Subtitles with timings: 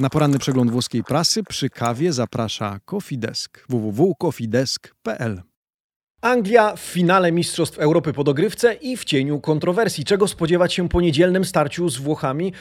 [0.00, 5.42] Na poranny przegląd włoskiej prasy przy kawie zaprasza Cofidesk www.cofidesk.pl.
[6.20, 10.04] Anglia w finale Mistrzostw Europy po dogrywce i w cieniu kontrowersji.
[10.04, 12.52] Czego spodziewać się po niedzielnym starciu z Włochami?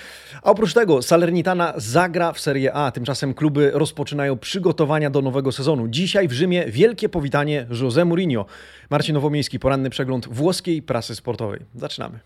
[0.43, 2.91] A oprócz tego Salernitana zagra w Serie A.
[2.91, 5.87] Tymczasem kluby rozpoczynają przygotowania do nowego sezonu.
[5.87, 8.45] Dzisiaj w Rzymie wielkie powitanie José Mourinho.
[8.89, 11.59] Marcin Nowomiejski, poranny przegląd włoskiej prasy sportowej.
[11.75, 12.19] Zaczynamy.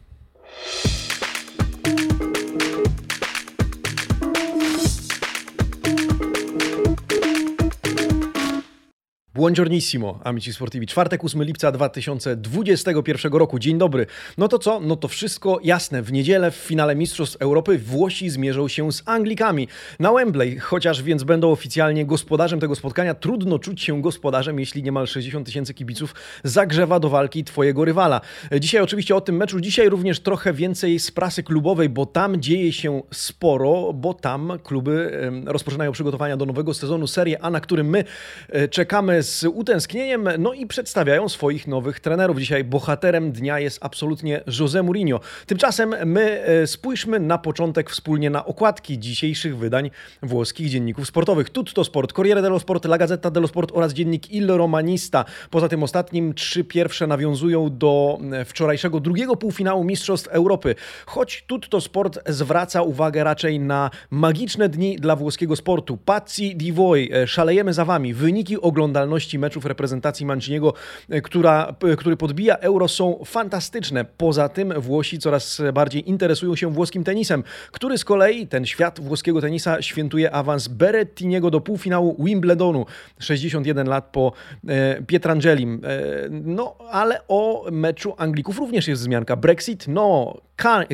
[9.35, 10.87] Buongiornissimo, amici sportivi.
[10.87, 13.59] Czwartek, 8 lipca 2021 roku.
[13.59, 14.05] Dzień dobry.
[14.37, 14.79] No to co?
[14.79, 16.01] No to wszystko jasne.
[16.01, 19.67] W niedzielę w finale Mistrzostw Europy Włosi zmierzą się z Anglikami
[19.99, 20.59] na Wembley.
[20.59, 25.73] Chociaż więc będą oficjalnie gospodarzem tego spotkania, trudno czuć się gospodarzem, jeśli niemal 60 tysięcy
[25.73, 28.21] kibiców zagrzewa do walki twojego rywala.
[28.59, 29.59] Dzisiaj oczywiście o tym meczu.
[29.59, 35.21] Dzisiaj również trochę więcej z prasy klubowej, bo tam dzieje się sporo, bo tam kluby
[35.45, 38.03] rozpoczynają przygotowania do nowego sezonu Serie A, na którym my
[38.49, 42.39] e, czekamy z utęsknieniem, no i przedstawiają swoich nowych trenerów.
[42.39, 45.19] Dzisiaj bohaterem dnia jest absolutnie José Mourinho.
[45.45, 49.91] Tymczasem my e, spójrzmy na początek wspólnie na okładki dzisiejszych wydań
[50.23, 51.49] włoskich dzienników sportowych.
[51.49, 55.25] Tutto Sport, Corriere dello Sport, La Gazzetta dello Sport oraz dziennik Il Romanista.
[55.49, 60.75] Poza tym ostatnim trzy pierwsze nawiązują do e, wczorajszego drugiego półfinału Mistrzostw Europy.
[61.05, 65.97] Choć Tutto Sport zwraca uwagę raczej na magiczne dni dla włoskiego sportu.
[65.97, 68.13] Pazzi di voi, e, szalejemy za wami.
[68.13, 70.73] Wyniki oglądalności meczów reprezentacji Manciniego,
[71.09, 74.05] e, która, który podbija euro, są fantastyczne.
[74.05, 79.41] Poza tym Włosi coraz bardziej interesują się włoskim tenisem, który z kolei, ten świat włoskiego
[79.41, 82.85] tenisa, świętuje awans Berettiniego do półfinału Wimbledonu.
[83.19, 84.31] 61 lat po
[84.67, 85.81] e, Pietrangelim.
[85.83, 89.35] E, no, ale o meczu Anglików również jest wzmianka.
[89.35, 89.85] Brexit?
[89.87, 90.37] No,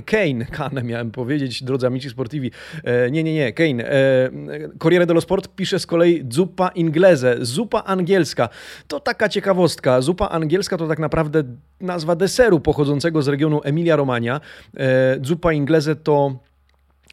[0.05, 2.51] Kane, Kane miałem powiedzieć, drodzy amici sportivi.
[2.83, 3.91] E, nie, nie, nie, Kane.
[3.91, 4.29] E,
[4.79, 8.49] Corriere dello Sport pisze z kolei zupa inglese, zupa angielska.
[8.87, 10.01] To taka ciekawostka.
[10.01, 11.43] Zupa angielska to tak naprawdę
[11.81, 14.39] nazwa deseru pochodzącego z regionu Emilia-Romagna.
[14.77, 16.39] E, zupa inglese to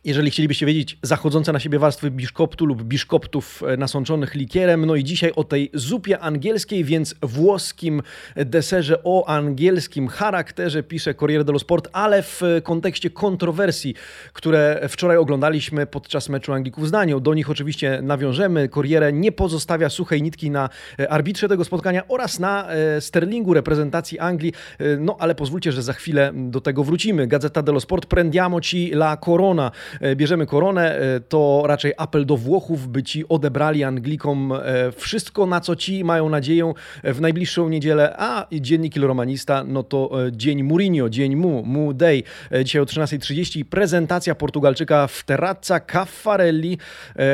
[0.06, 4.86] jeżeli chcielibyście wiedzieć, zachodzące na siebie warstwy biszkoptu lub biszkoptów e, nasączonych likierem.
[4.86, 8.02] No i dzisiaj o tej zupie angielskiej, więc włoskim
[8.36, 13.94] deserze o angielskim charakterze pisze Corriere dello Sport, ale w kontekście kontrowersji,
[14.32, 17.20] które wczoraj oglądaliśmy podczas meczu Anglików z Danią.
[17.20, 18.68] Do nich oczywiście nawiążemy.
[18.68, 20.68] Corriere nie pozostawia suchej nitki na
[20.98, 24.52] e, arbitrze tego spotkania oraz na e, Sterlingu reprezentacji Anglii.
[24.98, 27.26] No ale pozwólcie, że za chwilę do tego wrócimy.
[27.26, 29.70] Gazeta dello Sport, prendiamo ci la corona.
[30.00, 35.46] E, bierzemy koronę, e, to raczej apel do Włochów, by ci odebrali Anglikom e, wszystko,
[35.46, 36.72] na co ci mają nadzieję
[37.04, 42.22] w najbliższą niedzielę, a dziennik Il Romanista, no to dzień Mourinho, dzień Mu, Mu Day.
[42.64, 46.78] Dzisiaj o 13.30 prezentacja Portugalczyka w Terrazza Caffarelli.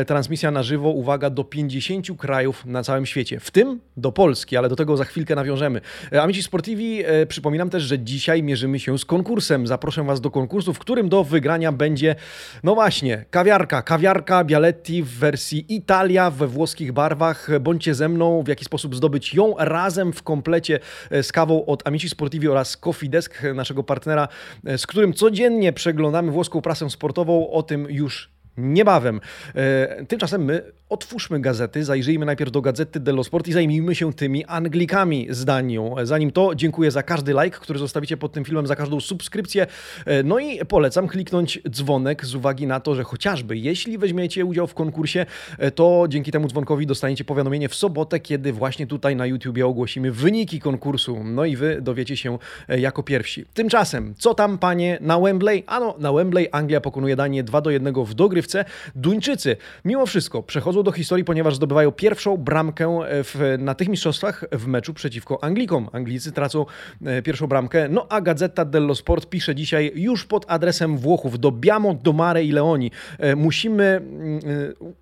[0.07, 4.69] Transmisja na żywo, uwaga, do 50 krajów na całym świecie, w tym do Polski, ale
[4.69, 5.81] do tego za chwilkę nawiążemy.
[6.23, 9.67] Amici Sportivi, przypominam też, że dzisiaj mierzymy się z konkursem.
[9.67, 12.17] Zaproszę Was do konkursu, w którym do wygrania będzie
[12.63, 17.49] no właśnie, kawiarka, kawiarka Bialetti w wersji Italia we włoskich barwach.
[17.61, 21.87] Bądźcie ze mną, w jaki sposób zdobyć ją razem w komplecie e, z kawą od
[21.87, 24.29] Amici Sportivi oraz Coffee Desk, naszego partnera,
[24.67, 27.51] e, z którym codziennie przeglądamy włoską prasę sportową.
[27.51, 29.21] O tym już niebawem.
[29.55, 34.45] E, tymczasem my otwórzmy gazety, zajrzyjmy najpierw do gazety dello Sport i zajmijmy się tymi
[34.45, 35.95] Anglikami z Danią.
[36.03, 39.67] Zanim to, dziękuję za każdy like, który zostawicie pod tym filmem, za każdą subskrypcję.
[40.07, 44.67] E, no i polecam kliknąć dzwonek z uwagi na to, że chociażby jeśli weźmiecie udział
[44.67, 45.27] w konkursie,
[45.59, 50.13] e, to dzięki temu dzwonkowi dostaniecie powiadomienie w sobotę, kiedy właśnie tutaj na YouTubie ogłosimy
[50.13, 51.25] wyniki konkursu.
[51.25, 52.39] No i wy dowiecie się
[52.69, 53.45] jako pierwsi.
[53.55, 55.65] Tymczasem, co tam panie na Wembley?
[55.67, 58.65] Ano, na Wembley Anglia pokonuje Danię 2 do 1 w dogrywce rozgrywce.
[58.95, 64.67] Duńczycy mimo wszystko przechodzą do historii, ponieważ zdobywają pierwszą bramkę w, na tych mistrzostwach w
[64.67, 65.89] meczu przeciwko Anglikom.
[65.93, 66.67] Anglicy tracą
[67.05, 67.89] e, pierwszą bramkę.
[67.89, 72.45] No a Gazeta dello Sport pisze dzisiaj już pod adresem Włochów do Biamo, do Mare
[72.45, 72.91] i Leoni.
[73.19, 74.41] E, musimy mm, e,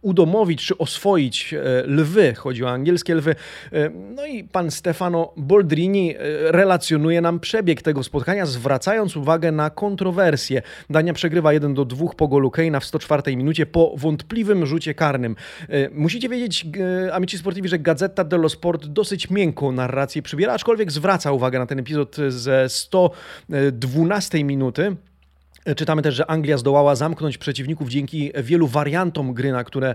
[0.02, 1.54] udomowić czy oswoić
[1.84, 3.34] lwy, chodzi o angielskie lwy.
[4.14, 10.62] No i pan Stefano Boldrini relacjonuje nam przebieg tego spotkania, zwracając uwagę na kontrowersje.
[10.90, 15.36] Dania przegrywa 1 do 2 po golu Keina w 104 minucie po wątpliwym rzucie karnym.
[15.68, 16.66] E, musicie wiedzieć,
[17.06, 21.66] e, amici sportivi, że Gazeta dello Sport dosyć miękką narrację przybiera, aczkolwiek zwraca uwagę na
[21.66, 24.96] ten epizod ze 112 minuty.
[25.64, 29.94] E, czytamy też, że Anglia zdołała zamknąć przeciwników dzięki wielu wariantom gry, na które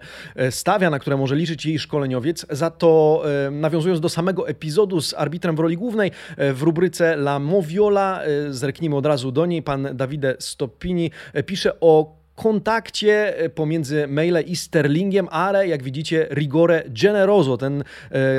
[0.50, 2.46] stawia, na które może liczyć jej szkoleniowiec.
[2.50, 8.22] Za to nawiązując do samego epizodu z arbitrem w roli głównej, w rubryce La Moviola,
[8.50, 11.12] zerknijmy od razu do niej, pan Davide Stoppini
[11.46, 17.58] pisze o kontakcie pomiędzy Maile i Sterlingiem, ale jak widzicie rigore generoso.
[17.58, 17.84] Ten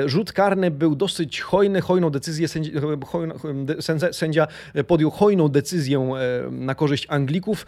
[0.07, 4.47] rzut karny był dosyć hojny, hojną decyzję sędzia, sędzia
[4.87, 6.11] podjął hojną decyzję
[6.51, 7.67] na korzyść Anglików.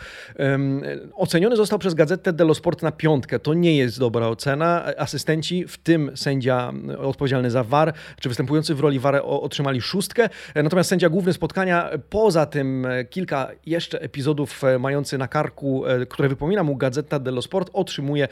[1.14, 3.38] Oceniony został przez Gazetę dello Sport na piątkę.
[3.38, 4.84] To nie jest dobra ocena.
[4.98, 10.28] Asystenci, w tym sędzia odpowiedzialny za VAR, czy występujący w roli VAR otrzymali szóstkę.
[10.54, 15.84] Natomiast sędzia główny spotkania, poza tym kilka jeszcze epizodów mający na karku,
[16.18, 18.28] które wypomina mu Gazeta dello Sport, otrzymuje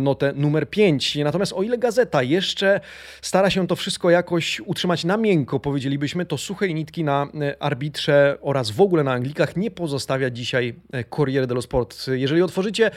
[0.00, 1.16] notę numer 5.
[1.16, 2.80] Natomiast o ile Gazeta jeszcze
[3.22, 7.26] stara się to wszystko jakoś utrzymać na miękko, powiedzielibyśmy, to suchej nitki na
[7.60, 10.74] arbitrze oraz w ogóle na Anglikach nie pozostawia dzisiaj
[11.16, 12.06] Corriere dello Sport.
[12.08, 12.90] Jeżeli otworzycie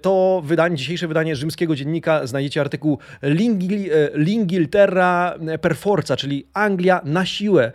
[0.00, 2.98] to wydanie, dzisiejsze wydanie rzymskiego dziennika, znajdziecie artykuł
[4.14, 7.72] L'Ingilterra per forza, czyli Anglia na siłę.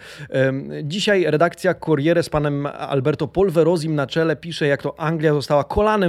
[0.84, 5.64] Dzisiaj redakcja Corriere z panem Alberto Polverozim na czele pisze, jak to Anglia została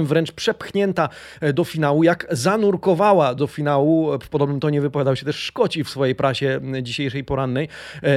[0.05, 1.09] wręcz przepchnięta
[1.53, 4.19] do finału, jak zanurkowała do finału.
[4.19, 7.67] W podobnym tonie wypowiadał się też Szkoci w swojej prasie dzisiejszej porannej.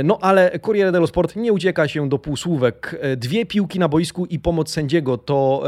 [0.04, 3.00] No ale Corriere dello Sport nie ucieka się do półsłówek.
[3.16, 5.62] Dwie piłki na boisku i pomoc sędziego to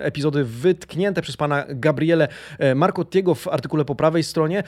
[0.00, 2.28] epizody wytknięte przez pana Gabriele
[2.74, 4.62] Marcottiego w artykule po prawej stronie.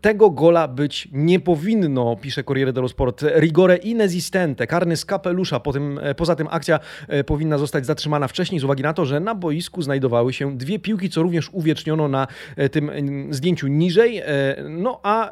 [0.00, 3.24] Tego gola być nie powinno, pisze Corriere dello Sport.
[3.40, 5.60] Rigore inesistente, karny z kapelusza.
[5.60, 6.80] Po tym, poza tym akcja
[7.26, 9.82] powinna zostać zatrzymana wcześniej z uwagi na to, że na boisku
[10.16, 12.26] znajdowały się dwie piłki, co również uwieczniono na
[12.70, 12.90] tym
[13.30, 14.22] zdjęciu niżej.
[14.68, 15.30] No a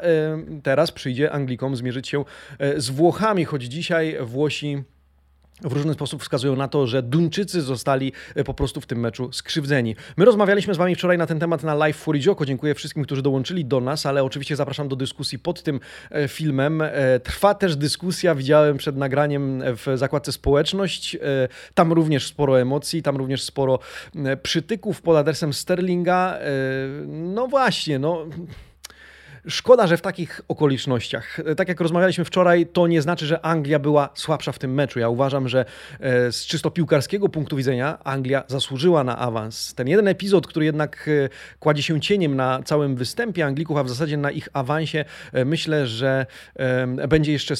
[0.62, 2.25] teraz przyjdzie Anglikom zmierzyć się
[2.76, 4.82] z Włochami, choć dzisiaj Włosi
[5.62, 9.32] w różny sposób wskazują na to, że Duńczycy zostali e, po prostu w tym meczu
[9.32, 9.96] skrzywdzeni.
[10.16, 12.46] My rozmawialiśmy z Wami wczoraj na ten temat na live Furidzioko.
[12.46, 15.80] Dziękuję wszystkim, którzy dołączyli do nas, ale oczywiście zapraszam do dyskusji pod tym
[16.10, 16.82] e, filmem.
[16.82, 21.16] E, trwa też dyskusja, widziałem przed nagraniem w zakładce społeczność.
[21.74, 23.78] Tam również sporo emocji, tam również sporo
[24.42, 26.38] przytyków pod adresem Sterlinga.
[27.06, 28.26] No właśnie, no
[29.49, 34.08] Szkoda, że w takich okolicznościach, tak jak rozmawialiśmy wczoraj, to nie znaczy, że Anglia była
[34.14, 34.99] słabsza w tym meczu.
[34.99, 35.64] Ja uważam, że
[36.00, 39.75] e, z czysto piłkarskiego punktu widzenia Anglia zasłużyła na awans.
[39.75, 43.88] Ten jeden epizod, który jednak e, kładzie się cieniem na całym występie Anglików, a w
[43.88, 46.26] zasadzie na ich awansie, e, myślę, że
[47.08, 47.55] będzie jeszcze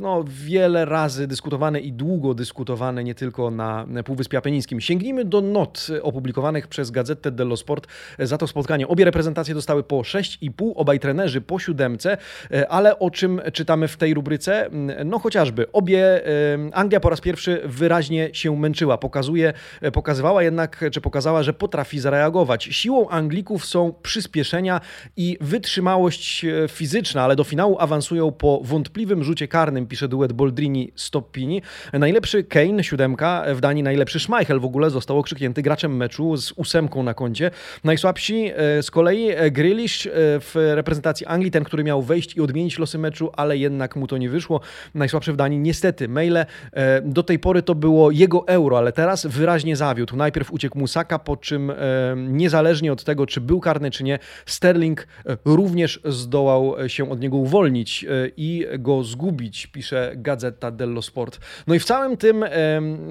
[0.00, 4.80] no, wiele razy dyskutowany i długo dyskutowany, nie tylko na Półwyspie Apenińskim.
[4.80, 7.86] Sięgnijmy do not opublikowanych przez Gazetę dello Sport
[8.18, 8.88] za to spotkanie.
[8.88, 12.16] Obie reprezentacje dostały po 6,5, obaj trenerzy trenerzy po siódemce,
[12.50, 14.66] e, ale o czym czytamy w tej rubryce?
[14.66, 16.30] Mm, no chociażby obie, e,
[16.72, 22.00] Anglia po raz pierwszy wyraźnie się męczyła, pokazuje, e, pokazywała jednak, czy pokazała, że potrafi
[22.00, 22.64] zareagować.
[22.64, 24.80] Siłą Anglików są przyspieszenia
[25.16, 31.62] i wytrzymałość fizyczna, ale do finału awansują po wątpliwym rzucie karnym, pisze duet Boldrini-Stoppini.
[31.92, 37.02] Najlepszy Kane, siódemka, w Danii najlepszy Schmeichel w ogóle został okrzyknięty graczem meczu z ósemką
[37.02, 37.50] na koncie.
[37.84, 38.50] Najsłabsi
[38.82, 43.30] z kolei Grealish w reprezentacji reprezentacji Anglii, ten, który miał wejść i odmienić losy meczu,
[43.36, 44.60] ale jednak mu to nie wyszło.
[44.94, 46.36] Najsłabszy w Danii niestety Maile.
[46.72, 50.16] E, do tej pory to było jego euro, ale teraz wyraźnie zawiódł.
[50.16, 51.74] Najpierw uciekł Musaka, po czym e,
[52.16, 57.36] niezależnie od tego, czy był karny, czy nie, Sterling e, również zdołał się od niego
[57.36, 58.06] uwolnić
[58.36, 61.38] i go zgubić, pisze Gazeta dello Sport.
[61.66, 62.44] No i w całym tym,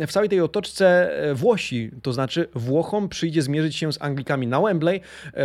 [0.07, 5.01] w całej tej otoczce Włosi, to znaczy Włochom przyjdzie zmierzyć się z Anglikami na Wembley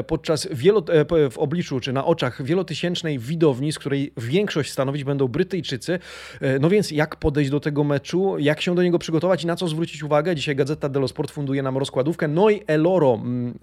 [0.06, 0.84] podczas wielo,
[1.30, 5.98] w obliczu, czy na oczach wielotysięcznej widowni, z której większość stanowić będą Brytyjczycy.
[6.40, 9.56] E, no więc jak podejść do tego meczu, jak się do niego przygotować i na
[9.56, 10.36] co zwrócić uwagę?
[10.36, 13.20] Dzisiaj Gazeta dello Sport funduje nam rozkładówkę Noi e loro,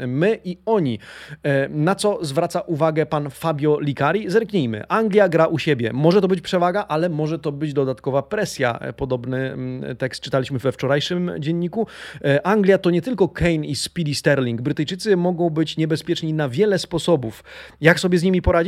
[0.08, 1.00] my i oni.
[1.44, 4.30] E, na co zwraca uwagę pan Fabio Licari?
[4.30, 4.88] Zerknijmy.
[4.88, 5.94] Anglia gra u siebie.
[5.94, 8.80] Może to być przewaga, ale może to być dodatkowa presja.
[8.98, 9.58] Podobny
[9.98, 11.88] tekst czytaliśmy we wczorajszym dzienniku.
[12.44, 14.62] Anglia to nie tylko Kane i Speedy Sterling.
[14.62, 17.44] Brytyjczycy mogą być niebezpieczni na wiele sposobów.
[17.82, 18.67] Jak sobie z nimi poradzić?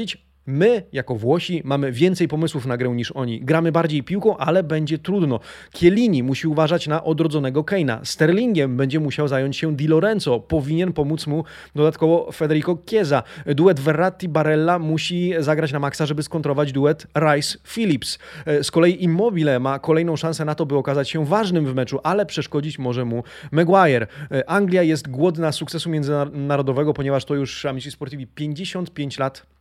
[0.49, 3.41] My, jako Włosi, mamy więcej pomysłów na grę niż oni.
[3.41, 5.39] Gramy bardziej piłką, ale będzie trudno.
[5.75, 7.99] Chiellini musi uważać na odrodzonego Keina.
[8.03, 10.39] Sterlingiem będzie musiał zająć się Di Lorenzo.
[10.39, 11.43] Powinien pomóc mu
[11.75, 13.23] dodatkowo Federico Chiesa.
[13.45, 18.19] Duet Verratti-Barella musi zagrać na maksa, żeby skontrować duet Rice-Phillips.
[18.45, 21.99] E, z kolei Immobile ma kolejną szansę na to, by okazać się ważnym w meczu,
[22.03, 24.07] ale przeszkodzić może mu Maguire.
[24.31, 29.58] E, Anglia jest głodna sukcesu międzynarodowego, ponieważ to już Amici Sportivi 55 lat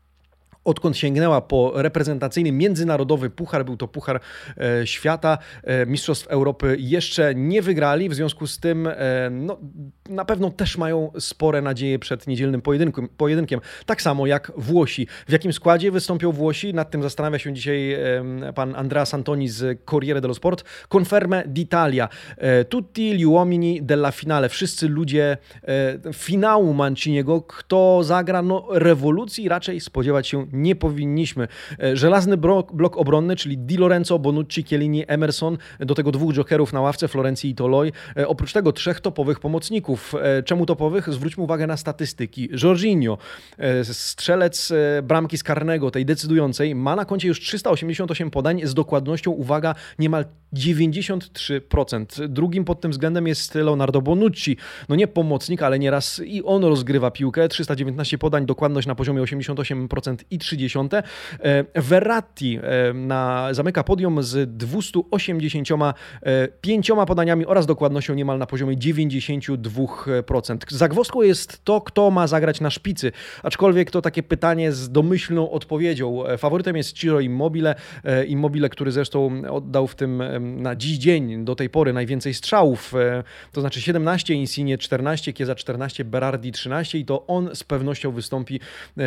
[0.69, 4.21] odkąd sięgnęła po reprezentacyjny międzynarodowy puchar, był to Puchar
[4.57, 8.95] e, Świata, e, Mistrzostw Europy jeszcze nie wygrali, w związku z tym e,
[9.31, 9.59] no,
[10.09, 13.61] na pewno też mają spore nadzieje przed niedzielnym pojedynkiem, pojedynkiem.
[13.87, 15.07] Tak samo jak Włosi.
[15.29, 16.75] W jakim składzie wystąpią Włosi?
[16.75, 17.97] Nad tym zastanawia się dzisiaj
[18.55, 20.65] pan Andrea Santoni z Corriere dello Sport.
[20.95, 22.09] Conferme d'Italia.
[22.69, 24.49] Tutti gli uomini della finale.
[24.49, 25.37] Wszyscy ludzie
[26.13, 27.43] finału Manciniego.
[27.43, 28.43] Kto zagra?
[28.43, 30.47] No rewolucji raczej spodziewać się
[30.77, 31.49] powinniśmy.
[31.83, 36.73] E, żelazny blok, blok obronny, czyli Di Lorenzo, Bonucci, Chiellini, Emerson, do tego dwóch jokerów
[36.73, 37.93] na ławce, Florencji i Toloi.
[38.17, 40.15] E, oprócz tego trzech topowych pomocników.
[40.15, 41.13] E, czemu topowych?
[41.13, 42.49] Zwróćmy uwagę na statystyki.
[42.63, 43.19] Jorginho,
[43.83, 44.73] strzelec
[45.03, 50.25] bramki z karnego, tej decydującej, ma na koncie już 388 podań z dokładnością, uwaga, niemal
[50.55, 52.29] 93%.
[52.29, 54.57] Drugim pod tym względem jest Leonardo Bonucci.
[54.89, 57.49] No nie pomocnik, ale nieraz i on rozgrywa piłkę.
[57.49, 60.79] 319 podań, dokładność na poziomie 88% i 30.
[61.41, 70.57] E, Verratti e, na, zamyka podium z 285 podaniami oraz dokładnością niemal na poziomie 92%.
[70.69, 73.13] Zagwozdką jest to, kto ma zagrać na szpicy,
[73.43, 76.27] aczkolwiek to takie pytanie z domyślną odpowiedzią.
[76.27, 77.75] E, faworytem jest Ciro Immobile,
[78.27, 80.23] Immobile, który zresztą oddał w tym
[80.63, 82.95] na dziś dzień do tej pory najwięcej strzałów,
[83.53, 88.61] to znaczy 17, Insigne 14, Kieza 14, Berardi 13 i to on z pewnością wystąpi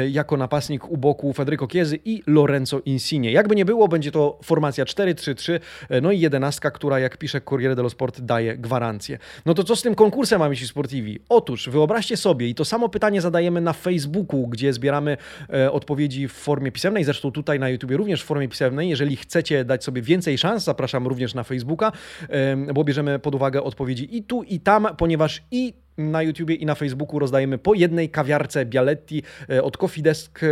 [0.10, 3.32] jako napastnik u boku Federico Chiesy i Lorenzo Insigne.
[3.32, 5.60] Jakby nie było, będzie to formacja 4-3-3,
[6.02, 9.18] no i jedenastka, która jak pisze Corriere dello Sport daje gwarancję.
[9.46, 11.20] No to co z tym konkursem, amici sportivi?
[11.30, 15.18] Otóż wyobraźcie sobie, i to samo pytanie zadajemy na Facebooku, gdzie zbieramy
[15.54, 18.90] e, odpowiedzi w formie pisemnej, zresztą tutaj na YouTube również w formie pisemnej.
[18.90, 21.92] Jeżeli chcecie dać sobie więcej szans, zapraszam również na Facebooka,
[22.30, 26.66] e, bo bierzemy pod uwagę odpowiedzi i tu, i tam, ponieważ i na YouTubie i
[26.66, 30.48] na Facebooku rozdajemy po jednej kawiarce Bialetti e, od Coffee Desk e,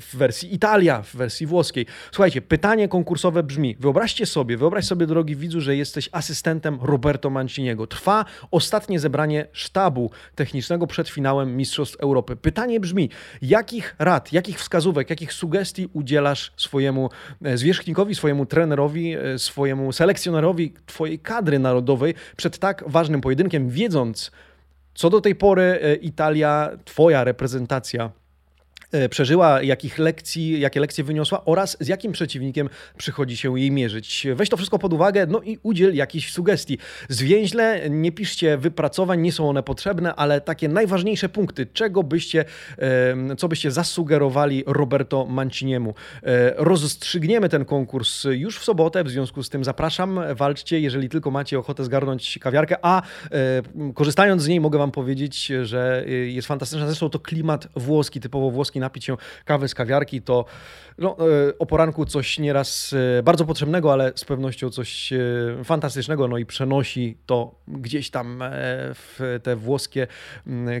[0.00, 1.86] w wersji Italia, w wersji włoskiej.
[2.12, 7.86] Słuchajcie, pytanie konkursowe brzmi: wyobraźcie sobie, wyobraź sobie, drogi widzu, że jesteś asystentem Roberto Manciniego.
[7.86, 12.36] Trwa ostatnie zebranie sztabu technicznego przed finałem Mistrzostw Europy.
[12.36, 13.10] Pytanie brzmi:
[13.42, 17.10] jakich rad, jakich wskazówek, jakich sugestii udzielasz swojemu
[17.44, 24.27] e, zwierzchnikowi, swojemu trenerowi, swojemu selekcjonerowi twojej kadry narodowej przed tak ważnym pojedynkiem, wiedząc,
[24.98, 28.10] co do tej pory e, Italia, twoja reprezentacja
[29.10, 34.26] przeżyła, jakich lekcji, jakie lekcje wyniosła oraz z jakim przeciwnikiem przychodzi się jej mierzyć.
[34.34, 36.78] Weź to wszystko pod uwagę, no i udziel jakichś sugestii.
[37.08, 42.44] Zwięźle, nie piszcie wypracowań, nie są one potrzebne, ale takie najważniejsze punkty, czego byście,
[43.38, 45.94] co byście zasugerowali Roberto Manciniemu.
[46.22, 51.30] E, rozstrzygniemy ten konkurs już w sobotę, w związku z tym zapraszam, walczcie, jeżeli tylko
[51.30, 56.86] macie ochotę zgarnąć kawiarkę, a e, korzystając z niej mogę Wam powiedzieć, że jest fantastyczna,
[56.86, 60.44] zresztą to klimat włoski, typowo włoski napić się kawy z kawiarki, to
[60.98, 61.16] no,
[61.48, 65.18] e, o poranku coś nieraz e, bardzo potrzebnego, ale z pewnością coś e,
[65.64, 68.42] fantastycznego, no i przenosi to gdzieś tam
[68.94, 70.06] w te włoskie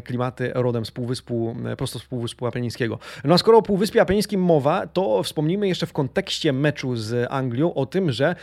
[0.04, 2.98] klimaty rodem z Półwyspu, prosto z Półwyspu Apenińskiego.
[3.24, 7.74] No a skoro o Półwyspie Apenińskim mowa, to wspomnijmy jeszcze w kontekście meczu z Anglią
[7.74, 8.36] o tym, że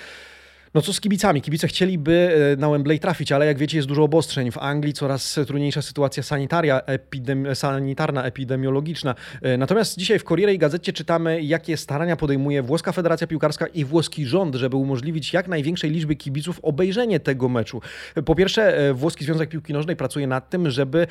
[0.76, 1.42] no co z kibicami?
[1.42, 4.52] Kibice chcieliby e, na Wembley trafić, ale jak wiecie jest dużo obostrzeń.
[4.52, 9.16] W Anglii coraz trudniejsza sytuacja sanitaria, epidemi sanitarna, epidemiologiczna.
[9.42, 13.86] E, natomiast dzisiaj w Corriere i Gazecie czytamy, jakie starania podejmuje Włoska Federacja Piłkarska i
[13.86, 17.82] włoski rząd, żeby umożliwić jak największej liczby kibiców obejrzenie tego meczu.
[18.26, 21.08] Po pierwsze, e, Włoski Związek Piłki Nożnej pracuje nad tym, żeby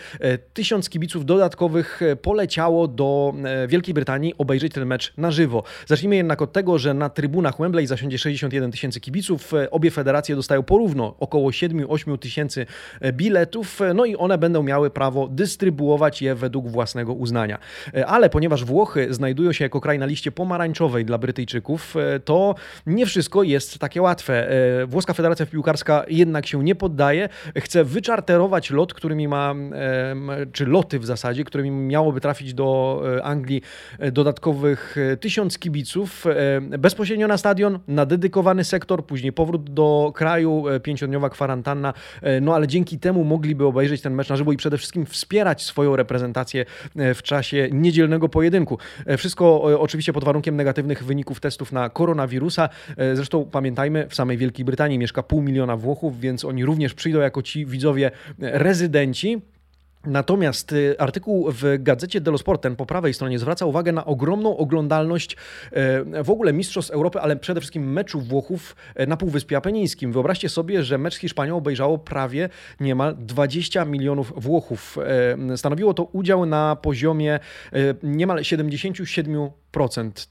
[0.55, 3.35] tysiąc kibiców dodatkowych poleciało do
[3.69, 5.63] Wielkiej Brytanii obejrzeć ten mecz na żywo.
[5.87, 9.54] Zacznijmy jednak od tego, że na trybunach Wembley zasiądzie 61 tysięcy kibiców.
[9.57, 12.67] E, obie federacje dostają porówno około 7-8 tysięcy
[13.01, 17.59] e, biletów, e, no i one będą miały prawo dystrybuować je według własnego uznania.
[18.07, 21.95] Ale ponieważ Włochy znajdują się jako kraj na liście pomarańczowej dla Brytyjczyków,
[22.25, 22.55] to
[22.87, 24.49] nie wszystko jest takie łatwe.
[24.87, 29.55] Włoska Federacja Piłkarska jednak się nie poddaje, chce wyczarterować lot, którymi ma,
[30.53, 33.63] czy loty w zasadzie, którymi miałoby trafić do Anglii
[34.13, 36.25] dodatkowych tysiąc kibiców
[36.79, 42.41] bezpośrednio na stadion, na dedykowany sektor, później po powrót do kraju, e, pięciodniowa kwarantanna, e,
[42.41, 45.97] no ale dzięki temu mogliby obejrzeć ten mecz na żywo i przede wszystkim wspierać swoją
[45.97, 46.65] reprezentację
[46.97, 48.79] e, w czasie niedzielnego pojedynku.
[49.19, 52.69] Wszystko oczywiście pod warunkiem negatywnych wyników testów na koronawirusa.
[53.15, 57.43] Zresztą pamiętajmy, w samej Wielkiej Brytanii mieszka pół miliona Włochów, więc oni również przyjdą jako
[57.43, 59.43] ci widzowie rezydenci.
[60.07, 64.57] Natomiast y, artykuł w gazecie Dello Sport, ten po prawej stronie, zwraca uwagę na ogromną
[64.57, 65.37] oglądalność
[66.25, 70.13] w ogóle Mistrzostw Europy, ale przede wszystkim meczu Włochów na Półwyspie Apenińskim.
[70.13, 72.49] Wyobraźcie sobie, że mecz z Hiszpanią obejrzało prawie
[72.81, 74.99] niemal 20 milionów Włochów.
[75.57, 77.41] Stanowiło to udział na poziomie
[78.03, 79.64] niemal 77%.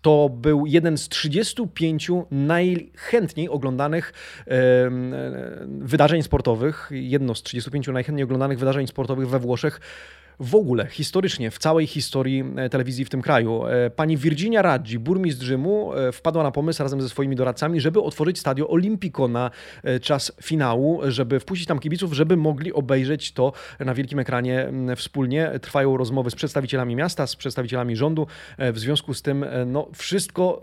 [0.02, 4.14] To był jeden z 35 najchętniej oglądanych
[5.68, 9.80] wydarzeń sportowych, jedno z 35 najchętniej oglądanych wydarzeń sportowych we Włoszech
[10.40, 13.66] w ogóle, historycznie, w całej historii e, telewizji w tym kraju.
[13.66, 18.02] E, pani Virginia Raggi, burmistrz Rzymu, e, wpadła na pomysł razem ze swoimi doradcami, żeby
[18.02, 19.52] otworzyć stadio Olimpico na
[20.02, 25.52] czas finału, żeby wpuścić tam kibiców, żeby mogli obejrzeć to na wielkim ekranie wspólnie.
[25.62, 28.28] Trwają rozmowy z przedstawicielami miasta, z przedstawicielami rządu.
[28.58, 30.62] W związku z tym no, wszystko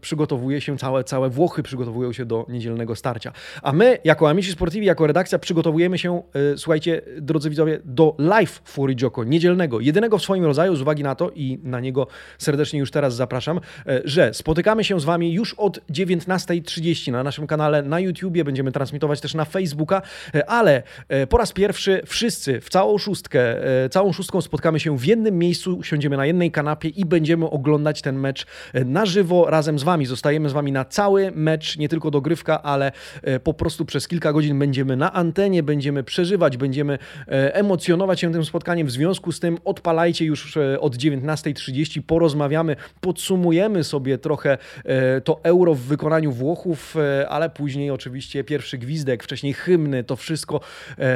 [0.00, 3.32] przygotowuje się, całe, całe Włochy przygotowują się do niedzielnego starcia.
[3.62, 6.22] A my, jako Amici Sportivi, jako redakcja, przygotowujemy się,
[6.56, 11.14] słuchajcie, drodzy widzowie, do live Fury Joko niedzielnego, jedynego w swoim rodzaju z uwagi na
[11.14, 12.06] to i na niego
[12.38, 17.46] serdecznie już teraz zapraszam, e, że spotykamy się z Wami już od 19.30 na naszym
[17.46, 20.02] kanale na YouTubie, będziemy transmitować też na Facebooka,
[20.34, 23.56] e, ale e, po raz pierwszy wszyscy w całą szóstkę,
[23.90, 28.18] całą szóstką spotkamy się w jednym miejscu, siądziemy na jednej kanapie i będziemy oglądać ten
[28.18, 28.46] mecz
[28.84, 30.06] na żywo razem z Wami.
[30.06, 32.92] Zostajemy z Wami na cały mecz, nie tylko dogrywka, ale
[33.44, 36.98] po prostu przez kilka godzin będziemy na antenie, będziemy przeżywać, będziemy
[37.52, 43.84] emocjonować się tym spotkaniem w związku z tym odpalajcie już e, od 19.30, porozmawiamy, podsumujemy
[43.84, 49.52] sobie trochę e, to euro w wykonaniu Włochów, e, ale później oczywiście pierwszy gwizdek, wcześniej
[49.52, 50.60] hymny, to wszystko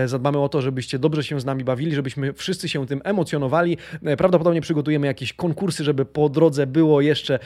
[0.07, 3.77] zadbamy o to, żebyście dobrze się z nami bawili, żebyśmy wszyscy się tym emocjonowali.
[4.19, 7.39] Prawdopodobnie przygotujemy jakieś konkursy, żeby po drodze było jeszcze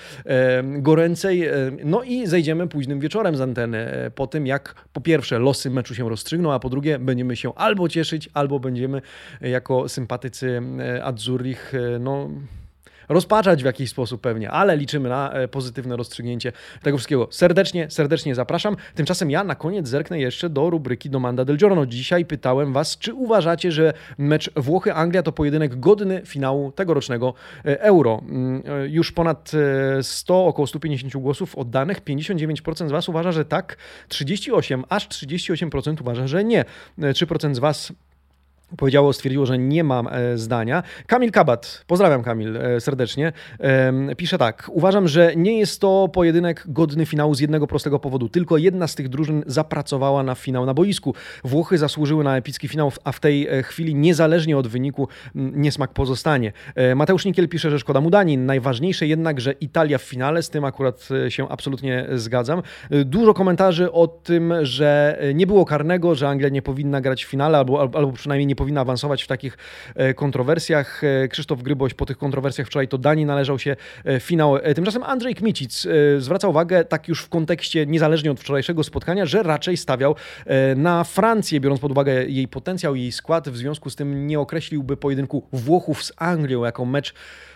[0.65, 1.49] goręcej.
[1.85, 6.09] No i zejdziemy późnym wieczorem z anteny po tym, jak po pierwsze losy meczu się
[6.09, 9.03] rozstrzygną, a po drugie będziemy się albo cieszyć, albo będziemy
[9.41, 12.31] jako sympatycy sympatycy e, Azzurrich, e, no
[13.09, 16.53] rozpaczać w jakiś sposób pewnie, ale liczymy na e, pozytywne rozstrzygnięcie
[16.83, 17.29] tego wszystkiego.
[17.31, 18.77] Serdecznie, serdecznie zapraszam.
[18.95, 21.87] Tymczasem ja na koniec zerknę jeszcze do rubryki Domanda del Giorno.
[21.87, 28.23] Dzisiaj pytałem Was, czy uważacie, że mecz Włochy-Anglia to pojedynek godny finału tegorocznego Euro.
[28.29, 29.53] Mm, już ponad
[30.03, 33.77] 100, około 150 głosów oddanych, 59% z Was uważa, że tak,
[34.09, 36.65] 38, aż 38% uważa, że nie.
[36.99, 37.93] 3% z Was
[38.77, 40.83] powiedziało, stwierdziło, że nie mam e, zdania.
[41.07, 43.33] Kamil Kabat, pozdrawiam Kamil e, serdecznie,
[44.17, 44.71] pisze tak.
[44.73, 48.29] Uważam, że nie jest to pojedynek godny finału z jednego prostego powodu.
[48.29, 51.15] Tylko jedna z tych drużyn zapracowała na finał na boisku.
[51.45, 56.53] Włochy zasłużyły na epicki finał, a w tej e, chwili niezależnie od wyniku niesmak pozostanie.
[56.97, 58.47] Mateusz Nikiel pisze, że szkoda mu Danin.
[58.47, 62.63] Najważniejsze jednak, że Italia w finale, z tym akurat się absolutnie zgadzam.
[63.05, 67.59] Dużo komentarzy o tym, że nie było karnego, że Anglia nie powinna grać w finale,
[67.59, 69.59] albo, albo przynajmniej nie powinna powinna awansować w takich
[69.95, 71.05] e, kontrowersjach.
[71.05, 74.59] E, Krzysztof Gryboś po tych kontrowersjach wczoraj to Dani należał się e, finał.
[74.75, 75.87] Tymczasem Andrzej Kmicic
[76.19, 80.15] zwraca uwagę, tak już w kontekście niezależnie od wczorajszego spotkania, że raczej stawiał
[80.77, 83.49] na Francję, biorąc pod uwagę jej potencjał, jej skład.
[83.49, 87.15] W związku z tym nie określiłby pojedynku Włochów z Anglią jako mecz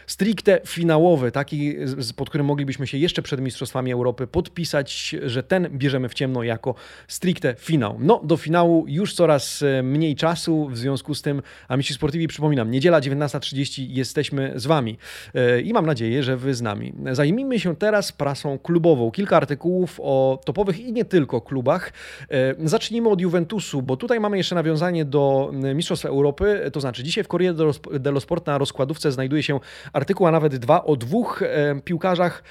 [0.08, 1.74] stricte finałowy, taki,
[2.16, 6.74] pod którym moglibyśmy się jeszcze przed Mistrzostwami Europy podpisać, że ten bierzemy w ciemno jako
[7.08, 7.96] stricte finał.
[8.00, 12.70] No, do finału już coraz e, mniej czasu, w związku z tym Amici Sportivi, przypominam,
[12.70, 14.98] niedziela 19.30 jesteśmy z Wami
[15.34, 16.92] e, i mam nadzieję, że Wy z nami.
[17.12, 19.10] Zajmijmy się teraz prasą klubową.
[19.10, 21.92] Kilka artykułów o topowych i nie tylko klubach.
[22.30, 27.24] E, zacznijmy od Juventusu, bo tutaj mamy jeszcze nawiązanie do Mistrzostw Europy, to znaczy dzisiaj
[27.24, 29.60] w Corriere dello Sport na rozkładówce znajduje się
[29.98, 32.42] artykuł, a nawet dwa, o dwóch e, piłkarzach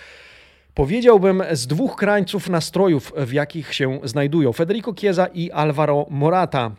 [0.74, 4.54] powiedziałbym, z dwóch krańców nastrojów, w jakich się znajdują.
[4.54, 6.72] Federico Chiesa i Alvaro Morata.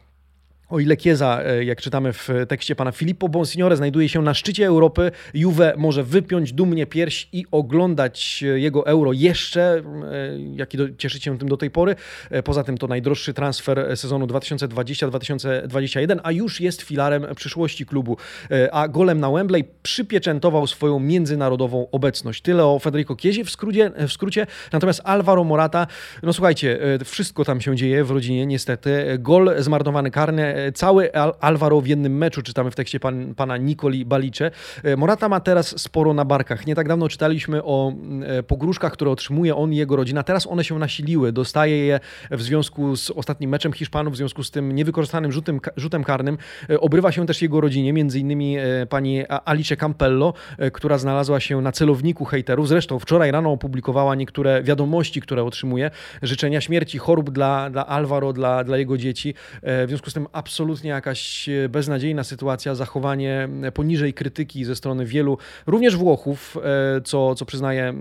[0.69, 4.67] O ile Kieza, e, jak czytamy w tekście pana Filippo Bonsignore, znajduje się na szczycie
[4.67, 9.83] Europy, Juve może wypiąć dumnie pierś i oglądać e, jego euro jeszcze, e,
[10.57, 11.95] jaki cieszy się tym do tej pory.
[12.45, 18.17] Poza tym to najdroższy transfer sezonu 2020-2021, a już jest filarem przyszłości klubu.
[18.73, 22.43] A golem na Wembley przypieczętował swoją międzynarodową obecność.
[22.43, 24.47] Tyle o Federico Kiezie w skrócie, w skrócie.
[24.73, 25.87] Natomiast Alvaro Morata,
[26.23, 29.19] no słuchajcie, wszystko tam się dzieje w rodzinie niestety.
[29.19, 34.05] Gol zmarnowany karny, cały Al Alvaro w jednym meczu, czytamy w tekście pan, pana Nikoli
[34.05, 34.51] Balicze.
[34.85, 36.67] E, Morata ma teraz sporo na barkach.
[36.67, 37.93] Nie tak dawno czytaliśmy o
[38.23, 40.23] e, pogróżkach, które otrzymuje on i jego rodzina.
[40.23, 41.33] Teraz one się nasiliły.
[41.33, 46.05] Dostaje je w związku z ostatnim meczem Hiszpanów, w związku z tym niewykorzystanym rzutem, rzutem
[46.05, 46.39] karnym.
[46.71, 48.57] E, obrywa się też jego rodzinie, między innymi
[48.89, 50.35] pani Alice Campello,
[50.73, 52.69] która znalazła się na celowniku hejterów.
[52.69, 55.91] Zresztą wczoraj rano opublikowała niektóre wiadomości, które otrzymuje.
[56.23, 59.35] Życzenia śmierci, chorób dla, dla Alvaro, dla, dla jego dzieci.
[59.63, 65.39] W związku z tym absolutnie absolutnie jakaś beznadziejna sytuacja, zachowanie poniżej krytyki ze strony wielu,
[65.67, 66.57] również Włochów,
[67.05, 67.95] co, co przyznaje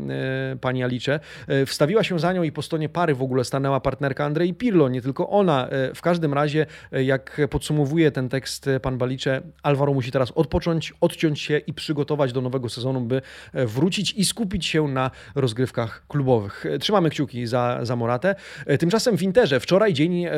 [0.62, 1.20] pani Alice.
[1.66, 5.02] Wstawiła się za nią i po stronie pary w ogóle stanęła partnerka Andrei Pirlo, nie
[5.02, 5.68] tylko ona.
[5.96, 11.58] W każdym razie, jak podsumowuje ten tekst pan Balicze, Alvaro musi teraz odpocząć, odciąć się
[11.58, 13.22] i przygotować do nowego sezonu, by
[13.54, 16.66] wrócić i skupić się na rozgrywkach klubowych.
[16.80, 18.36] Trzymamy kciuki za, za Moratę.
[18.80, 20.32] Tymczasem w Interze wczoraj dzień e,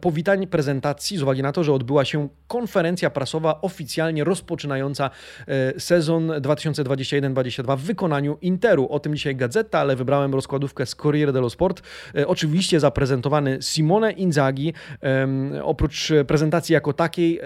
[0.00, 5.10] powitań prezentacji z uwagi na to, że odbyła się konferencja prasowa oficjalnie rozpoczynająca
[5.48, 8.88] e, sezon 2021-2022 w wykonaniu Interu.
[8.88, 11.82] O tym dzisiaj gazeta, ale wybrałem rozkładówkę z Corriere dello Sport.
[12.14, 14.72] E, oczywiście zaprezentowany Simone Inzaghi.
[15.62, 17.40] Oprócz prezentacji jako takiej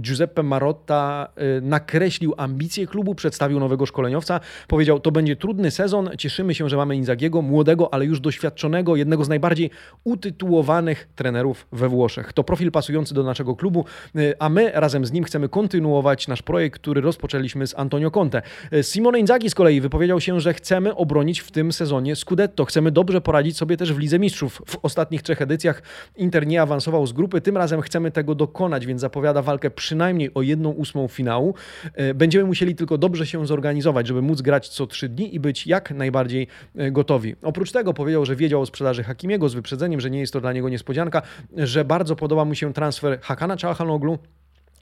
[0.00, 1.28] Giuseppe Marotta
[1.62, 4.40] nakreślił ambicje klubu, przedstawił nowego szkoleniowca.
[4.68, 9.24] Powiedział, to będzie trudny sezon, cieszymy się, że mamy Inzagiego, młodego, ale już doświadczonego, jednego
[9.24, 9.70] z najbardziej
[10.04, 12.32] utytułowanych trenerów we Włoszech.
[12.32, 13.84] To profil pasujący do naszego klubu,
[14.16, 18.42] y, a my razem z nim chcemy kontynuować nasz projekt, który rozpoczęliśmy z Antonio Conte.
[18.72, 22.64] Y, Simone Inzaghi z kolei wypowiedział się, że chcemy obronić w tym sezonie Scudetto.
[22.64, 24.62] Chcemy dobrze poradzić sobie też w Lidze Mistrzów.
[24.66, 25.82] W ostatnich trzech edycjach
[26.16, 30.42] Inter nie awansował z grupy, tym razem chcemy tego dokonać, więc zapowiada walkę przynajmniej o
[30.42, 31.54] jedną ósmą finału.
[32.00, 35.66] Y, będziemy musieli tylko dobrze się zorganizować, żeby móc grać co trzy dni i być
[35.66, 37.36] jak najbardziej gotowi.
[37.42, 40.52] Oprócz tego powiedział, że wiedział o sprzedaży Hakimiego z wyprzedzeniem, że nie jest to dla
[40.52, 41.22] niego niespodzianka,
[41.56, 44.18] że bardzo podoba mu się transfer transfer Hakan Çalhanoğlu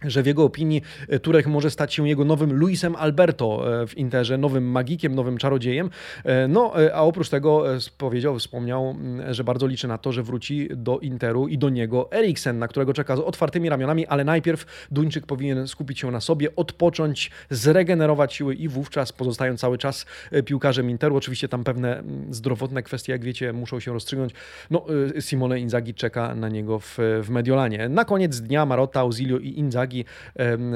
[0.05, 3.99] że w jego opinii e, Turek może stać się jego nowym Luisem Alberto e, w
[3.99, 5.91] Interze, nowym magikiem, nowym czarodziejem.
[6.25, 7.65] E, no, a oprócz tego
[7.99, 8.97] powiedział, wspomniał,
[9.31, 12.93] że bardzo liczy na to, że wróci do Interu i do niego Eriksen, na którego
[12.93, 18.55] czeka z otwartymi ramionami, ale najpierw Duńczyk powinien skupić się na sobie, odpocząć, zregenerować siły
[18.55, 20.07] i wówczas pozostając cały czas
[20.45, 21.17] piłkarzem Interu.
[21.17, 24.33] Oczywiście tam pewne zdrowotne kwestie, jak wiecie, muszą się rozstrzygnąć.
[24.71, 24.85] No,
[25.21, 27.89] Simone Inzaghi czeka na niego w, w Mediolanie.
[27.89, 29.90] Na koniec dnia Marotta, Ausilio i Inzaghi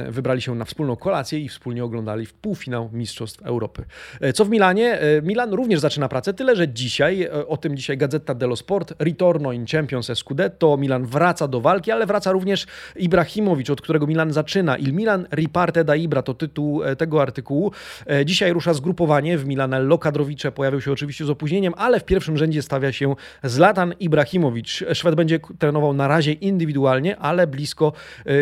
[0.09, 3.85] wybrali się na wspólną kolację i wspólnie oglądali w półfinał Mistrzostw Europy.
[4.21, 5.01] E, co w Milanie?
[5.01, 8.95] E, Milan również zaczyna pracę, tyle że dzisiaj, e, o tym dzisiaj Gazeta dello Sport,
[9.03, 14.33] ritorno in Champions Scudetto, Milan wraca do walki, ale wraca również Ibrahimowicz, od którego Milan
[14.33, 14.77] zaczyna.
[14.77, 17.73] Il Milan riparte da Ibra to tytuł tego artykułu.
[18.25, 19.99] Dzisiaj rusza zgrupowanie w Milanello.
[19.99, 24.85] Kadrowicze pojawił się oczywiście z opóźnieniem, ale w pierwszym rzędzie stawia się Zlatan Ibrahimowicz.
[24.93, 27.93] Szwed będzie trenował na razie indywidualnie, ale blisko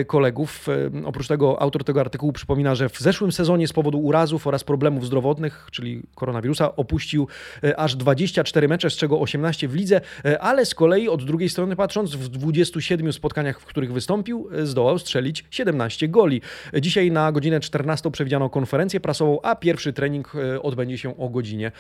[0.07, 0.62] kolegów
[1.05, 5.07] oprócz tego autor tego artykułu przypomina, że w zeszłym sezonie z powodu urazów oraz problemów
[5.07, 7.29] zdrowotnych, czyli koronawirusa, opuścił
[7.65, 11.49] e, aż 24 mecze, z czego 18 w lidze, e, ale z kolei od drugiej
[11.49, 16.43] strony patrząc, w 27 spotkaniach, w których wystąpił, e, zdołał strzelić 17 goli.
[16.81, 21.73] Dzisiaj na godzinę 14 przewidziano konferencję prasową, a pierwszy trening odbędzie się o godzinie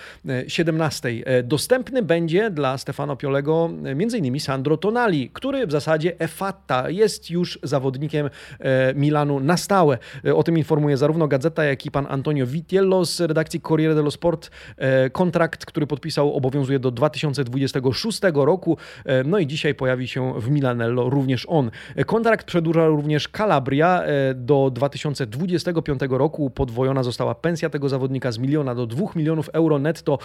[0.49, 1.09] 17.
[1.45, 4.41] Dostępny będzie dla Stefano Piolego m.in.
[4.41, 9.99] Sandro Tonali, który w zasadzie efata jest już zawodnikiem E, Milanu na stałe.
[10.25, 14.11] E, o tym informuje zarówno gazeta, jak i pan Antonio Vitiello z redakcji Corriere dello
[14.11, 14.51] Sport.
[14.77, 18.77] E, kontrakt, który podpisał, obowiązuje do 2026 roku.
[19.25, 21.71] No i dzisiaj pojawi się w Milanello również on.
[22.07, 24.03] Kontrakt przedłuża również Calabria
[24.35, 26.51] do 2025 roku.
[26.51, 30.19] Podwojona została pensja tego zawodnika z miliona do 2 milionów euro netto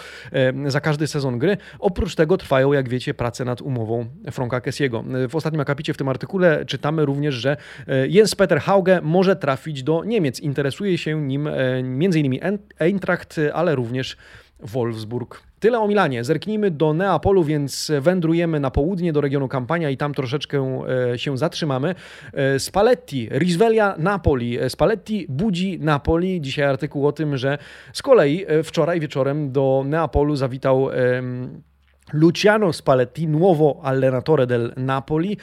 [0.66, 1.56] za każdy sezon gry.
[1.78, 5.04] Oprócz tego trwają, jak wiecie, prace nad umową Franka Kessiego.
[5.28, 7.56] W ostatnim akapicie w tym artykule czytamy również, że
[8.08, 10.40] Jens Peter Hauge może trafić do Niemiec.
[10.40, 12.58] Interesuje się nim e, m.in.
[12.78, 14.16] Eintracht, ale również
[14.60, 15.42] Wolfsburg.
[15.60, 16.24] Tyle o Milanie.
[16.24, 21.38] Zerknijmy do Neapolu, więc wędrujemy na południe do regionu Kampania i tam troszeczkę e, się
[21.38, 21.94] zatrzymamy.
[22.32, 24.58] E, Spalletti, Risvelia Napoli.
[24.68, 26.40] Spalletti budzi Napoli.
[26.40, 27.58] Dzisiaj artykuł o tym, że
[27.92, 30.88] z kolei wczoraj wieczorem do Neapolu zawitał
[32.12, 35.36] Luciano Spalletti, nuovo allenatore del Napoli.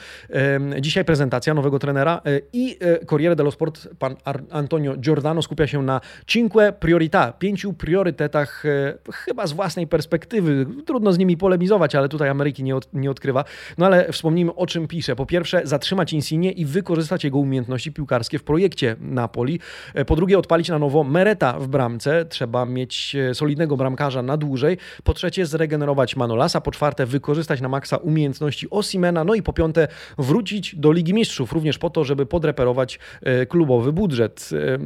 [0.80, 4.16] Dzisiaj prezentacja nowego trenera e, i e, Corriere dello Sport, pan
[4.50, 10.66] Antonio Giordano skupia się na cinque priorità, pięciu priorytetach, e, chyba z własnej perspektywy.
[10.86, 13.44] Trudno z nimi polemizować, ale tutaj Ameryki nie, od, nie odkrywa.
[13.78, 15.16] No ale wspomnijmy o czym pisze.
[15.16, 19.60] Po pierwsze, zatrzymać Insigne i wykorzystać jego umiejętności piłkarskie w projekcie Napoli.
[20.06, 22.24] Po drugie, odpalić na nowo Mereta w bramce.
[22.24, 24.78] Trzeba mieć solidnego bramkarza na dłużej.
[25.04, 29.88] Po trzecie, zregenerować Manolasa po czwarte wykorzystać na maksa umiejętności Osimena, no i po piąte
[30.18, 34.50] wrócić do Ligi Mistrzów, również po to, żeby podreperować e, klubowy budżet.
[34.52, 34.78] E,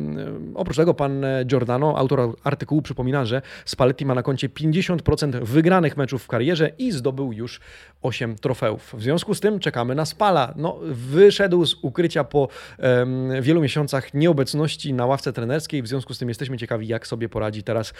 [0.54, 6.22] oprócz tego pan Giordano, autor artykułu, przypomina, że Spalletti ma na koncie 50% wygranych meczów
[6.22, 7.60] w karierze i zdobył już
[8.02, 8.94] 8 trofeów.
[8.98, 10.54] W związku z tym czekamy na Spala.
[10.56, 16.18] No, wyszedł z ukrycia po um, wielu miesiącach nieobecności na ławce trenerskiej, w związku z
[16.18, 17.92] tym jesteśmy ciekawi, jak sobie poradzi teraz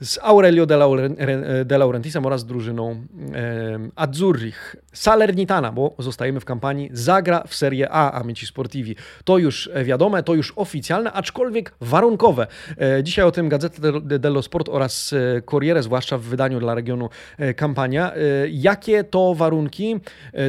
[0.00, 1.18] z Aurelio De, Laurent
[1.64, 3.06] De Laurentisem oraz drużyną
[3.96, 8.96] Azzurrich, Salernitana, bo zostajemy w kampanii, zagra w Serie A Amici Sportivi.
[9.24, 12.46] To już wiadome, to już oficjalne, aczkolwiek warunkowe.
[13.02, 15.14] Dzisiaj o tym Gazeta dello Sport oraz
[15.50, 17.08] Corriere, zwłaszcza w wydaniu dla regionu
[17.56, 18.12] kampania.
[18.50, 20.00] Jakie to warunki?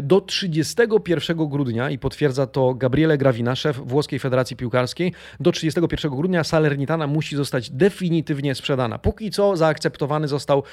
[0.03, 6.43] Do 31 grudnia, i potwierdza to Gabriele Gravina, szef włoskiej Federacji Piłkarskiej, do 31 grudnia
[6.43, 8.97] Salernitana musi zostać definitywnie sprzedana.
[8.97, 10.63] Póki co zaakceptowany został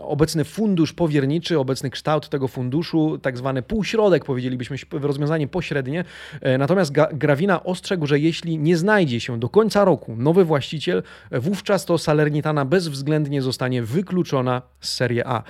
[0.00, 6.04] obecny fundusz powierniczy, obecny kształt tego funduszu, tak zwany półśrodek, powiedzielibyśmy, rozwiązanie pośrednie.
[6.40, 11.84] E, natomiast Gravina ostrzegł, że jeśli nie znajdzie się do końca roku nowy właściciel, wówczas
[11.84, 15.42] to Salernitana bezwzględnie zostanie wykluczona z Serie A.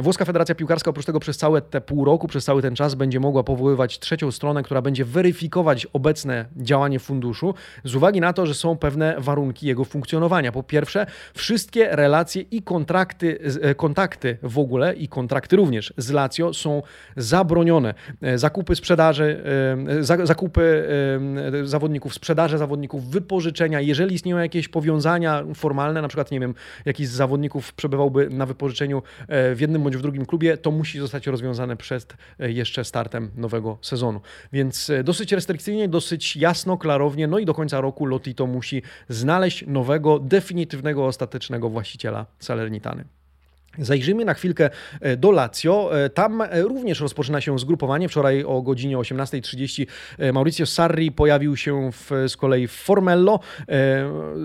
[0.00, 3.20] Włoska Federacja Piłkarska oprócz tego przez całe te pół roku, przez cały ten czas będzie
[3.20, 8.54] mogła powoływać trzecią stronę, która będzie weryfikować obecne działanie funduszu z uwagi na to, że
[8.54, 10.52] są pewne warunki jego funkcjonowania.
[10.52, 16.54] Po pierwsze, wszystkie relacje i kontrakty, e, kontakty w ogóle i kontrakty również z Lazio
[16.54, 16.82] są
[17.16, 17.94] zabronione.
[18.22, 19.42] E, zakupy sprzedaży,
[20.00, 20.88] e, zakupy
[21.64, 27.12] zawodników, sprzedaże zawodników, wypożyczenia, jeżeli istnieją jakieś powiązania formalne, na przykład, nie wiem, jakiś z
[27.12, 32.16] zawodników przebywałby na wypożyczeniu w jednym bądź w drugim klubie, to musi zostać rozwiązane przed
[32.38, 34.20] jeszcze startem nowego sezonu.
[34.52, 40.18] Więc dosyć restrykcyjnie, dosyć jasno, klarownie, no i do końca roku Lotito musi znaleźć nowego,
[40.18, 43.04] definitywnego, ostatecznego właściciela Salernitany.
[43.78, 46.04] Zajrzyjmy na chwilkę e, do Lazio.
[46.04, 48.08] E, tam e, również rozpoczyna się zgrupowanie.
[48.08, 49.86] Wczoraj o godzinie 18.30
[50.32, 53.40] Mauricio Sarri pojawił się w, z kolei w Formello.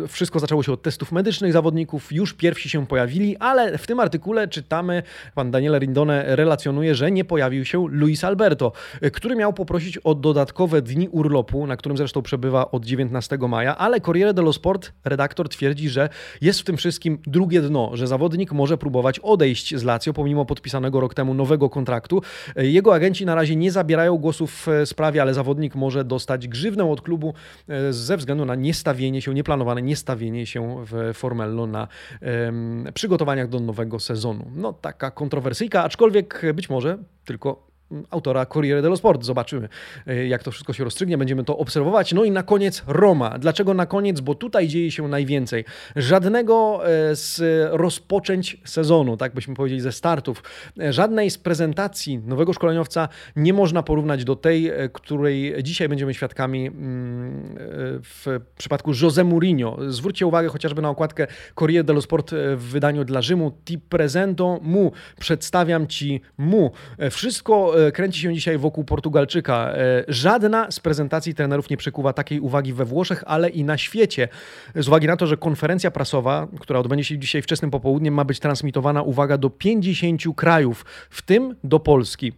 [0.08, 2.12] Wszystko zaczęło się od testów medycznych zawodników.
[2.12, 5.04] Już pierwsi się pojawili, ale w tym artykule czytamy,
[5.36, 8.72] pan Daniele Rindone relacjonuje, że nie pojawił się Luis Alberto,
[9.14, 14.02] który miał poprosić o dodatkowe dni urlopu, na którym zresztą przebywa od 19 maja, ale
[14.02, 16.10] Corriere dello Sport redaktor twierdzi, że
[16.42, 21.00] jest w tym wszystkim drugie dno, że zawodnik może próbować odejść z Lazio pomimo podpisanego
[21.00, 22.22] rok temu nowego kontraktu.
[22.56, 27.02] Jego agenci na razie nie zabierają głosów w sprawie, ale zawodnik może dostać grzywnę od
[27.02, 27.34] klubu
[27.70, 31.88] e, ze względu na niestawienie się, nieplanowane niestawienie się w Formello na
[32.22, 34.52] um, przygotowaniach do nowego sezonu.
[34.56, 37.73] No taka kontrowersyjka, aczkolwiek być może tylko
[38.10, 39.24] autora Corriere dello Sport.
[39.24, 39.70] Zobaczymy,
[40.08, 42.14] e, jak to wszystko się rozstrzygnie, będziemy to obserwować.
[42.14, 43.40] No i na koniec Roma.
[43.40, 44.20] Dlaczego na koniec?
[44.20, 45.66] Bo tutaj dzieje się najwięcej.
[45.96, 50.44] Żadnego e, z rozpoczęć sezonu, tak byśmy powiedzieli, ze startów,
[50.80, 56.68] e, żadnej z prezentacji nowego szkoleniowca nie można porównać do tej, której dzisiaj będziemy świadkami
[56.68, 57.56] mm,
[58.04, 59.78] w przypadku José Mourinho.
[59.88, 63.52] Zwróćcie uwagę chociażby na okładkę Corriere dello Sport w wydaniu dla Rzymu.
[63.66, 66.72] Ti presento mu, przedstawiam ci mu.
[67.12, 69.74] Wszystko kręci się dzisiaj wokół Portugalczyka.
[69.74, 74.28] E, żadna z prezentacji trenerów nie przykuwa takiej uwagi we Włoszech, ale i na świecie.
[74.76, 78.40] Z uwagi na to, że konferencja prasowa, która odbędzie się dzisiaj wczesnym popołudniem, ma być
[78.40, 82.34] transmitowana, uwaga, do 50 krajów, w tym do Polski.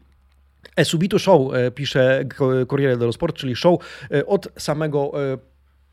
[0.75, 2.25] Esubitu Show, e, pisze
[2.69, 3.79] Corriere dello Sport, czyli show
[4.11, 5.11] e, od samego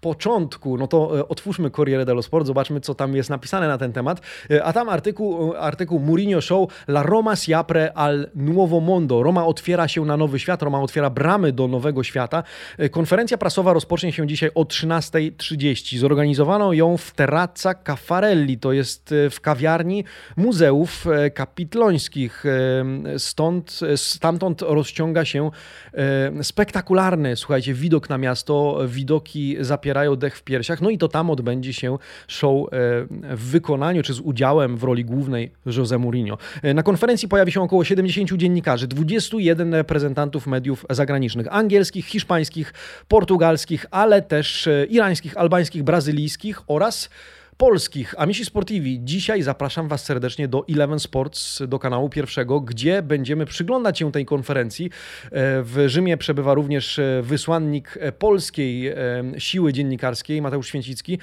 [0.02, 3.92] początku, no to e, otwórzmy Corriere dello Sport, zobaczmy, co tam jest napisane na ten
[3.92, 4.20] temat.
[4.50, 9.22] E, a tam artykuł, e, artykuł Mourinho Show La Roma si apre al nuovo mondo.
[9.22, 12.42] Roma otwiera się na nowy świat, Roma otwiera bramy do nowego świata.
[12.90, 15.98] Konferencja prasowa rozpocznie się dzisiaj o 13.30.
[15.98, 20.04] Zorganizowano ją w Terrazza Caffarelli, to jest w kawiarni
[20.36, 22.44] Muzeów Kapitlońskich.
[23.18, 25.50] Stąd, stamtąd rozciąga się
[26.42, 30.80] spektakularny, słuchajcie, widok na miasto, widoki zapierają zapierają dech w piersiach.
[30.80, 32.68] No i to tam odbędzie się show e,
[33.36, 36.38] w wykonaniu czy z udziałem w roli głównej Jose Mourinho.
[36.62, 42.74] E, na konferencji pojawi się około 70 dziennikarzy, 21 reprezentantów mediów zagranicznych, angielskich, hiszpańskich,
[43.08, 47.10] portugalskich, ale też e, irańskich, albańskich, brazylijskich oraz
[47.56, 48.14] polskich.
[48.18, 53.98] Amici Sportivi, dzisiaj zapraszam Was serdecznie do Eleven Sports, do kanału pierwszego, gdzie będziemy przyglądać
[53.98, 54.86] się tej konferencji.
[54.86, 54.90] E,
[55.62, 58.94] w Rzymie przebywa również e, wysłannik e, polskiej
[59.38, 61.18] siły dziennikarskiej, Mateusz Święcicki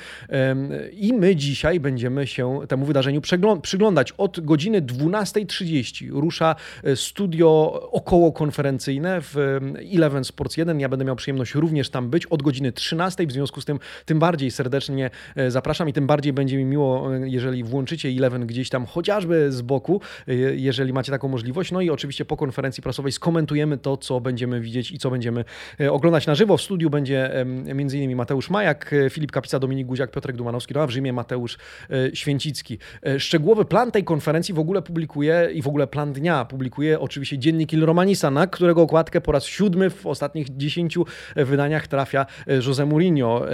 [0.92, 3.22] i my dzisiaj będziemy się temu wydarzeniu
[3.62, 4.12] przyglądać.
[4.12, 6.56] Od godziny 12.30 rusza
[6.96, 9.60] studio okołokonferencyjne w
[9.94, 10.80] Eleven Sports 1.
[10.80, 13.28] Ja będę miał przyjemność również tam być od godziny 13.
[13.28, 15.10] W związku z tym tym bardziej serdecznie
[15.48, 19.52] zapraszam i tym bardziej bardziej będzie mi miło, e, jeżeli włączycie Eleven gdzieś tam chociażby
[19.52, 21.72] z boku, e, jeżeli macie taką możliwość.
[21.72, 25.46] No i oczywiście po konferencji prasowej skomentujemy to, co będziemy widzieć i co będziemy
[25.80, 26.58] e, oglądać na żywo.
[26.58, 28.16] W studiu będzie m.in.
[28.16, 31.58] Mateusz Majak, Filip Kapica, Dominik Guziak, Piotrek Dumanowski, no a w Rzymie Mateusz
[32.14, 32.78] Święcicki.
[33.18, 37.74] Szczegółowy plan tej konferencji w ogóle publikuje i w ogóle plan dnia publikuje oczywiście dziennik
[37.74, 41.06] Il Romanista, na którego okładkę po raz siódmy w ostatnich dziesięciu
[41.36, 42.26] wydaniach trafia
[42.68, 43.46] Jose Mourinho.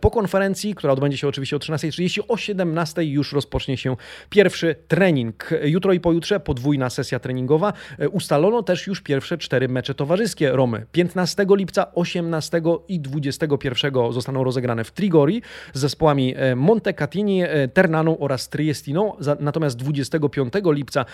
[0.00, 2.28] Po konferencji, która odbędzie się oczywiście o 13.30, 30.
[2.28, 3.96] O 17 już rozpocznie się
[4.30, 5.50] pierwszy trening.
[5.62, 7.72] Jutro i pojutrze podwójna sesja treningowa.
[8.12, 10.86] Ustalono też już pierwsze cztery mecze towarzyskie Romy.
[10.92, 15.42] 15 lipca, 18 i 21 zostaną rozegrane w Trigori
[15.72, 17.42] z zespołami Montecatini,
[17.74, 19.16] Ternaną oraz Triestino.
[19.40, 21.04] Natomiast 25 lipca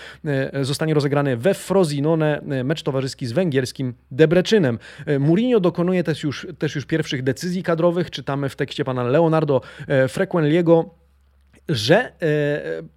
[0.62, 4.78] zostanie rozegrany we Frosinone mecz towarzyski z węgierskim Debreczynem.
[5.18, 8.10] Mourinho dokonuje też już, też już pierwszych decyzji kadrowych.
[8.10, 9.60] Czytamy w tekście pana Leonardo
[10.08, 10.85] Frequenliego
[11.68, 12.12] że e,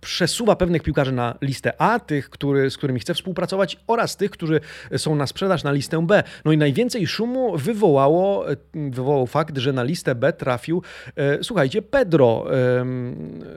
[0.01, 4.60] przesuwa pewnych piłkarzy na listę A, tych, który, z którymi chce współpracować, oraz tych, którzy
[4.97, 6.23] są na sprzedaż na listę B.
[6.45, 10.84] No i najwięcej szumu wywołało, e, wywołał fakt, że na listę B trafił,
[11.15, 12.45] e, słuchajcie, Pedro.
[12.53, 12.86] E,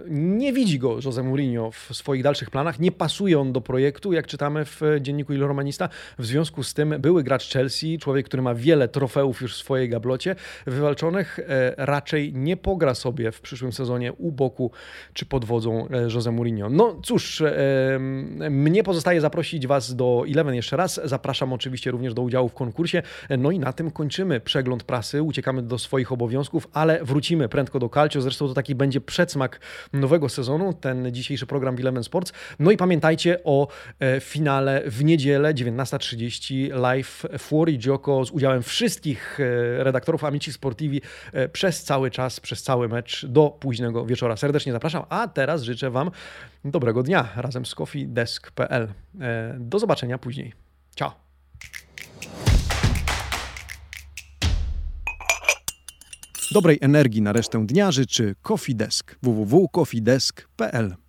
[0.09, 4.27] nie widzi go Jose Mourinho w swoich dalszych planach, nie pasuje on do projektu, jak
[4.27, 5.88] czytamy w dzienniku Il Romanista.
[6.18, 9.88] W związku z tym były gracz Chelsea, człowiek, który ma wiele trofeów już w swojej
[9.88, 14.70] gablocie wywalczonych, e, raczej nie pogra sobie w przyszłym sezonie u boku
[15.12, 16.70] czy pod wodzą e, Jose Mourinho.
[16.70, 17.52] No cóż, e,
[18.50, 21.00] mnie pozostaje zaprosić Was do Eleven jeszcze raz.
[21.04, 23.02] Zapraszam oczywiście również do udziału w konkursie.
[23.38, 27.88] No i na tym kończymy przegląd prasy, uciekamy do swoich obowiązków, ale wrócimy prędko do
[27.88, 28.20] Calcio.
[28.20, 29.60] Zresztą to taki będzie przedsmak
[29.92, 32.32] nowego sezonu, ten dzisiejszy program Eleven Sports.
[32.58, 33.68] No i pamiętajcie o
[34.00, 39.38] e, finale w niedzielę 19.30 live Fuori Gioco z udziałem wszystkich
[39.78, 41.00] redaktorów Amici Sportivi
[41.52, 44.36] przez cały czas, przez cały mecz do późnego wieczora.
[44.36, 46.11] Serdecznie zapraszam A teraz życzę Wam
[46.64, 48.88] dobrego dnia razem z coffeedesk.pl.
[49.20, 50.52] E, do zobaczenia później.
[50.96, 51.12] Ciao.
[56.52, 61.01] Dobrej energii na resztę dnia życzy Coffee Desk www.coffeedesk.pl